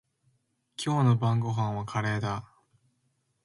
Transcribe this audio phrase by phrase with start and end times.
[0.83, 2.49] 今日の晩ごはんはカレーだ。